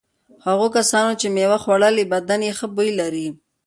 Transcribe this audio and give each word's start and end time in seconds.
هغو 0.45 0.67
کسانو 0.77 1.11
چې 1.21 1.27
مېوه 1.35 1.57
خوړلي 1.63 2.05
بدن 2.13 2.39
یې 2.47 2.51
ښه 2.57 2.67
بوی 2.75 2.89
لري. 2.99 3.27